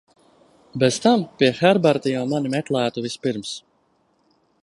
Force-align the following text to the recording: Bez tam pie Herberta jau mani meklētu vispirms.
Bez 0.83 0.95
tam 1.03 1.25
pie 1.41 1.49
Herberta 1.59 2.15
jau 2.15 2.25
mani 2.33 2.53
meklētu 2.55 3.05
vispirms. 3.09 3.53